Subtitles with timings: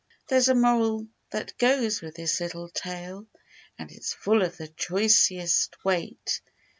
[0.01, 3.27] ^^^ 200 There's a moral that goes with this little tale,
[3.77, 6.41] And it's full of the choicest weight.